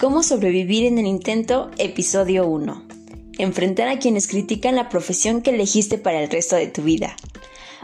Cómo 0.00 0.22
sobrevivir 0.22 0.86
en 0.86 0.96
el 0.96 1.04
intento, 1.04 1.70
episodio 1.76 2.46
1. 2.46 2.84
Enfrentar 3.36 3.88
a 3.88 3.98
quienes 3.98 4.28
critican 4.28 4.76
la 4.76 4.88
profesión 4.88 5.42
que 5.42 5.50
elegiste 5.50 5.98
para 5.98 6.22
el 6.22 6.30
resto 6.30 6.56
de 6.56 6.68
tu 6.68 6.80
vida. 6.80 7.14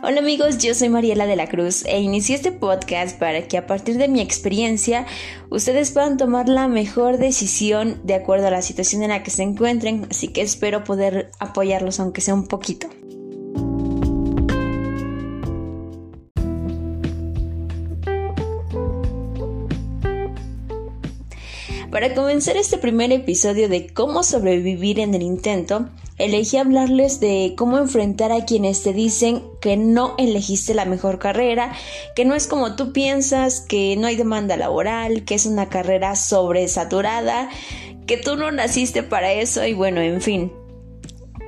Hola 0.00 0.20
amigos, 0.20 0.58
yo 0.58 0.76
soy 0.76 0.90
Mariela 0.90 1.26
de 1.26 1.34
la 1.34 1.48
Cruz 1.48 1.84
e 1.86 1.98
inicié 1.98 2.36
este 2.36 2.52
podcast 2.52 3.18
para 3.18 3.48
que 3.48 3.58
a 3.58 3.66
partir 3.66 3.96
de 3.96 4.06
mi 4.06 4.20
experiencia 4.20 5.06
ustedes 5.50 5.90
puedan 5.90 6.16
tomar 6.16 6.48
la 6.48 6.68
mejor 6.68 7.18
decisión 7.18 8.00
de 8.04 8.14
acuerdo 8.14 8.46
a 8.46 8.52
la 8.52 8.62
situación 8.62 9.02
en 9.02 9.08
la 9.08 9.24
que 9.24 9.32
se 9.32 9.42
encuentren, 9.42 10.06
así 10.08 10.28
que 10.28 10.42
espero 10.42 10.84
poder 10.84 11.32
apoyarlos 11.40 11.98
aunque 11.98 12.20
sea 12.20 12.34
un 12.34 12.46
poquito. 12.46 12.86
Para 21.94 22.12
comenzar 22.12 22.56
este 22.56 22.76
primer 22.76 23.12
episodio 23.12 23.68
de 23.68 23.86
cómo 23.86 24.24
sobrevivir 24.24 24.98
en 24.98 25.14
el 25.14 25.22
intento, 25.22 25.90
elegí 26.18 26.56
hablarles 26.56 27.20
de 27.20 27.54
cómo 27.56 27.78
enfrentar 27.78 28.32
a 28.32 28.44
quienes 28.44 28.82
te 28.82 28.92
dicen 28.92 29.44
que 29.60 29.76
no 29.76 30.16
elegiste 30.18 30.74
la 30.74 30.86
mejor 30.86 31.20
carrera, 31.20 31.72
que 32.16 32.24
no 32.24 32.34
es 32.34 32.48
como 32.48 32.74
tú 32.74 32.92
piensas, 32.92 33.60
que 33.60 33.94
no 33.96 34.08
hay 34.08 34.16
demanda 34.16 34.56
laboral, 34.56 35.24
que 35.24 35.36
es 35.36 35.46
una 35.46 35.68
carrera 35.68 36.16
sobresaturada, 36.16 37.48
que 38.08 38.16
tú 38.16 38.34
no 38.34 38.50
naciste 38.50 39.04
para 39.04 39.32
eso 39.32 39.64
y 39.64 39.74
bueno, 39.74 40.00
en 40.00 40.20
fin. 40.20 40.63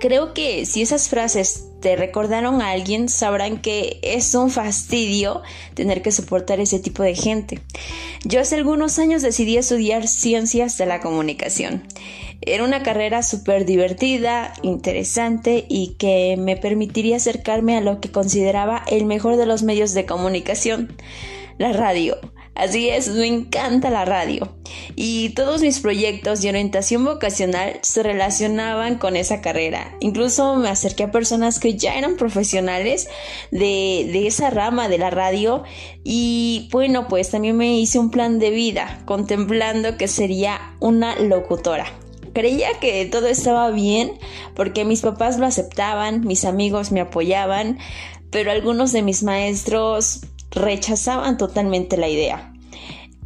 Creo 0.01 0.35
que 0.35 0.67
si 0.67 0.83
esas 0.83 1.09
frases 1.09 1.69
te 1.81 1.97
recordaron 1.97 2.61
a 2.61 2.71
alguien, 2.71 3.09
sabrán 3.09 3.63
que 3.63 3.99
es 4.03 4.35
un 4.35 4.51
fastidio 4.51 5.43
tener 5.75 6.03
que 6.03 6.13
soportar 6.13 6.61
ese 6.61 6.79
tipo 6.79 7.03
de 7.03 7.15
gente. 7.15 7.61
Yo 8.25 8.41
hace 8.41 8.57
algunos 8.57 8.99
años 8.99 9.23
decidí 9.23 9.57
estudiar 9.57 10.07
ciencias 10.07 10.77
de 10.77 10.87
la 10.87 11.01
comunicación. 11.01 11.85
Era 12.43 12.65
una 12.65 12.83
carrera 12.83 13.23
súper 13.23 13.65
divertida, 13.65 14.53
interesante 14.63 15.65
y 15.69 15.95
que 15.99 16.37
me 16.39 16.57
permitiría 16.57 17.17
acercarme 17.17 17.77
a 17.77 17.81
lo 17.81 18.01
que 18.01 18.13
consideraba 18.13 18.85
el 18.89 19.07
mejor 19.07 19.37
de 19.37 19.47
los 19.47 19.63
medios 19.63 19.95
de 19.95 20.05
comunicación, 20.05 20.95
la 21.57 21.73
radio. 21.73 22.19
Así 22.55 22.89
es, 22.89 23.09
me 23.09 23.27
encanta 23.27 23.91
la 23.91 24.05
radio. 24.05 24.57
Y 24.99 25.29
todos 25.31 25.61
mis 25.61 25.81
proyectos 25.81 26.41
de 26.41 26.49
orientación 26.49 27.05
vocacional 27.05 27.79
se 27.83 28.03
relacionaban 28.03 28.97
con 28.97 29.15
esa 29.15 29.43
carrera. 29.43 29.95
Incluso 30.01 30.57
me 30.57 30.71
acerqué 30.71 31.05
a 31.05 31.11
personas 31.11 31.61
que 31.61 31.77
ya 31.77 31.99
eran 31.99 32.17
profesionales 32.17 33.07
de, 33.51 34.27
esa 34.27 34.49
rama 34.49 34.89
de 34.89 34.97
la 34.97 35.11
radio. 35.11 35.65
Y 36.03 36.71
bueno, 36.73 37.09
pues 37.09 37.31
también 37.31 37.59
me 37.59 37.79
hice 37.79 37.99
un 37.99 38.11
plan 38.11 38.39
de 38.39 38.49
vida, 38.51 39.03
contemplando 39.05 39.99
que 39.99 40.09
sería 40.09 40.59
una 40.81 41.15
locutora 41.17 41.87
creía 42.33 42.69
que 42.81 43.07
todo 43.07 43.29
estaba 43.29 43.71
bien 43.71 44.13
porque 44.55 44.85
mis 44.85 45.01
papás 45.01 45.39
lo 45.39 45.47
aceptaban, 45.47 46.21
mis 46.21 46.45
amigos 46.45 46.93
me 46.93 47.01
apoyaban, 47.01 47.79
pero 48.31 48.51
algunos 48.51 48.93
de 48.93 49.01
mis 49.01 49.23
maestros 49.23 50.21
rechazaban 50.51 51.39
totalmente 51.39 51.97
la 51.97 52.09
idea. 52.09 52.53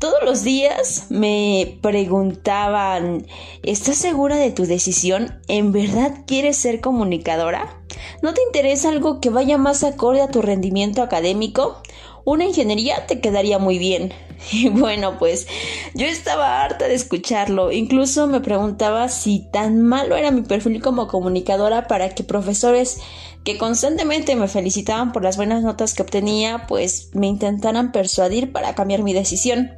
Todos 0.00 0.22
los 0.24 0.44
días 0.44 1.08
me 1.10 1.76
preguntaban, 1.82 3.26
¿estás 3.62 3.98
segura 3.98 4.36
de 4.36 4.50
tu 4.50 4.64
decisión? 4.64 5.38
¿En 5.46 5.72
verdad 5.72 6.24
quieres 6.26 6.56
ser 6.56 6.80
comunicadora? 6.80 7.78
¿No 8.22 8.32
te 8.32 8.40
interesa 8.40 8.88
algo 8.88 9.20
que 9.20 9.28
vaya 9.28 9.58
más 9.58 9.84
acorde 9.84 10.22
a 10.22 10.30
tu 10.30 10.40
rendimiento 10.40 11.02
académico? 11.02 11.82
Una 12.24 12.46
ingeniería 12.46 13.06
te 13.06 13.20
quedaría 13.20 13.58
muy 13.58 13.76
bien. 13.78 14.14
Y 14.52 14.70
bueno, 14.70 15.18
pues 15.18 15.46
yo 15.94 16.06
estaba 16.06 16.62
harta 16.62 16.88
de 16.88 16.94
escucharlo. 16.94 17.70
Incluso 17.70 18.26
me 18.26 18.40
preguntaba 18.40 19.10
si 19.10 19.50
tan 19.52 19.82
malo 19.82 20.16
era 20.16 20.30
mi 20.30 20.40
perfil 20.40 20.80
como 20.80 21.08
comunicadora 21.08 21.88
para 21.88 22.08
que 22.14 22.24
profesores 22.24 23.02
que 23.44 23.58
constantemente 23.58 24.34
me 24.34 24.48
felicitaban 24.48 25.12
por 25.12 25.22
las 25.22 25.36
buenas 25.36 25.62
notas 25.62 25.92
que 25.92 26.00
obtenía, 26.00 26.64
pues 26.68 27.10
me 27.12 27.26
intentaran 27.26 27.92
persuadir 27.92 28.50
para 28.50 28.74
cambiar 28.74 29.02
mi 29.02 29.12
decisión. 29.12 29.72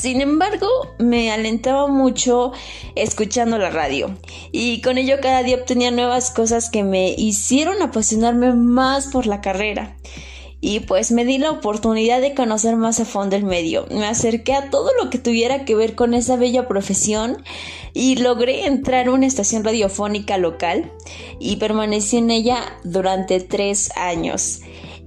Sin 0.00 0.22
embargo, 0.22 0.66
me 0.98 1.30
alentaba 1.30 1.86
mucho 1.86 2.52
escuchando 2.94 3.58
la 3.58 3.68
radio 3.68 4.16
y 4.50 4.80
con 4.80 4.96
ello 4.96 5.16
cada 5.20 5.42
día 5.42 5.56
obtenía 5.56 5.90
nuevas 5.90 6.30
cosas 6.30 6.70
que 6.70 6.82
me 6.82 7.10
hicieron 7.10 7.82
apasionarme 7.82 8.54
más 8.54 9.08
por 9.08 9.26
la 9.26 9.42
carrera. 9.42 9.98
Y 10.62 10.80
pues 10.80 11.12
me 11.12 11.26
di 11.26 11.36
la 11.36 11.50
oportunidad 11.50 12.22
de 12.22 12.32
conocer 12.32 12.76
más 12.76 12.98
a 12.98 13.04
fondo 13.04 13.36
el 13.36 13.44
medio. 13.44 13.84
Me 13.90 14.06
acerqué 14.06 14.54
a 14.54 14.70
todo 14.70 14.90
lo 15.02 15.10
que 15.10 15.18
tuviera 15.18 15.66
que 15.66 15.74
ver 15.74 15.94
con 15.94 16.14
esa 16.14 16.36
bella 16.36 16.66
profesión 16.66 17.44
y 17.92 18.16
logré 18.16 18.64
entrar 18.64 19.08
a 19.08 19.12
una 19.12 19.26
estación 19.26 19.64
radiofónica 19.64 20.38
local 20.38 20.90
y 21.38 21.56
permanecí 21.56 22.16
en 22.16 22.30
ella 22.30 22.78
durante 22.84 23.38
tres 23.40 23.90
años. 23.96 24.60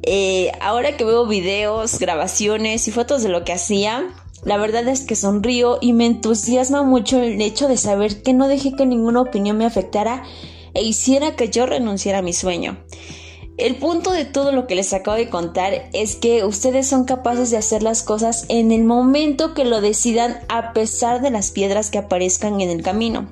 Eh, 0.03 0.51
ahora 0.61 0.97
que 0.97 1.03
veo 1.03 1.25
videos, 1.25 1.97
grabaciones 1.97 2.87
y 2.87 2.91
fotos 2.91 3.23
de 3.23 3.29
lo 3.29 3.43
que 3.43 3.53
hacía, 3.53 4.13
la 4.45 4.57
verdad 4.57 4.87
es 4.87 5.01
que 5.01 5.15
sonrío 5.15 5.77
y 5.81 5.93
me 5.93 6.05
entusiasma 6.05 6.83
mucho 6.83 7.21
el 7.21 7.41
hecho 7.41 7.67
de 7.67 7.77
saber 7.77 8.21
que 8.21 8.33
no 8.33 8.47
dejé 8.47 8.73
que 8.73 8.85
ninguna 8.85 9.21
opinión 9.21 9.57
me 9.57 9.65
afectara 9.65 10.23
e 10.73 10.83
hiciera 10.83 11.35
que 11.35 11.49
yo 11.49 11.65
renunciara 11.65 12.19
a 12.19 12.23
mi 12.23 12.33
sueño. 12.33 12.77
El 13.57 13.75
punto 13.75 14.11
de 14.11 14.25
todo 14.25 14.51
lo 14.51 14.65
que 14.65 14.73
les 14.73 14.93
acabo 14.93 15.15
de 15.15 15.29
contar 15.29 15.89
es 15.93 16.15
que 16.15 16.43
ustedes 16.43 16.87
son 16.87 17.05
capaces 17.05 17.51
de 17.51 17.57
hacer 17.57 17.83
las 17.83 18.01
cosas 18.01 18.45
en 18.49 18.71
el 18.71 18.83
momento 18.83 19.53
que 19.53 19.63
lo 19.63 19.79
decidan 19.79 20.39
a 20.49 20.73
pesar 20.73 21.21
de 21.21 21.29
las 21.29 21.51
piedras 21.51 21.91
que 21.91 21.99
aparezcan 21.99 22.61
en 22.61 22.71
el 22.71 22.81
camino. 22.81 23.29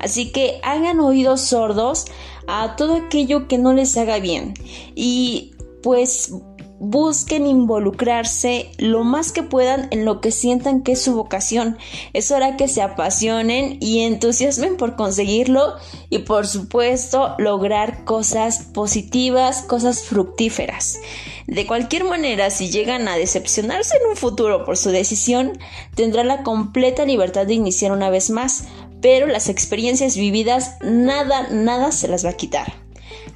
Así 0.00 0.32
que 0.32 0.58
hagan 0.64 0.98
oídos 0.98 1.42
sordos 1.42 2.06
a 2.48 2.74
todo 2.74 2.96
aquello 2.96 3.46
que 3.46 3.58
no 3.58 3.72
les 3.72 3.96
haga 3.96 4.18
bien 4.18 4.54
y 4.96 5.52
pues 5.84 6.32
busquen 6.80 7.46
involucrarse 7.46 8.72
lo 8.78 9.04
más 9.04 9.32
que 9.32 9.42
puedan 9.42 9.88
en 9.90 10.06
lo 10.06 10.22
que 10.22 10.32
sientan 10.32 10.82
que 10.82 10.92
es 10.92 11.02
su 11.02 11.14
vocación. 11.14 11.76
Es 12.14 12.30
hora 12.30 12.56
que 12.56 12.68
se 12.68 12.80
apasionen 12.80 13.76
y 13.80 14.00
entusiasmen 14.00 14.78
por 14.78 14.96
conseguirlo 14.96 15.74
y 16.08 16.20
por 16.20 16.46
supuesto 16.46 17.34
lograr 17.38 18.04
cosas 18.04 18.64
positivas, 18.72 19.62
cosas 19.62 20.02
fructíferas. 20.02 20.98
De 21.46 21.66
cualquier 21.66 22.04
manera, 22.04 22.48
si 22.48 22.70
llegan 22.70 23.08
a 23.08 23.16
decepcionarse 23.16 23.96
en 23.98 24.08
un 24.08 24.16
futuro 24.16 24.64
por 24.64 24.78
su 24.78 24.88
decisión, 24.90 25.58
tendrá 25.94 26.24
la 26.24 26.42
completa 26.42 27.04
libertad 27.04 27.46
de 27.46 27.54
iniciar 27.54 27.92
una 27.92 28.08
vez 28.08 28.30
más, 28.30 28.64
pero 29.02 29.26
las 29.26 29.50
experiencias 29.50 30.16
vividas 30.16 30.76
nada, 30.80 31.48
nada 31.50 31.92
se 31.92 32.08
las 32.08 32.24
va 32.24 32.30
a 32.30 32.36
quitar. 32.36 32.79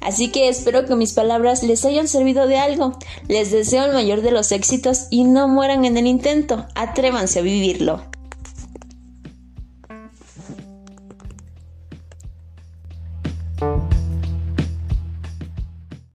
Así 0.05 0.31
que 0.31 0.49
espero 0.49 0.85
que 0.85 0.95
mis 0.95 1.13
palabras 1.13 1.63
les 1.63 1.83
hayan 1.83 2.07
servido 2.07 2.45
de 2.45 2.59
algo. 2.59 2.97
Les 3.27 3.51
deseo 3.51 3.85
el 3.85 3.93
mayor 3.93 4.21
de 4.21 4.29
los 4.29 4.51
éxitos 4.51 5.07
y 5.09 5.23
no 5.23 5.47
mueran 5.47 5.83
en 5.83 5.97
el 5.97 6.05
intento. 6.05 6.67
Atrévanse 6.75 7.39
a 7.39 7.41
vivirlo. 7.41 8.14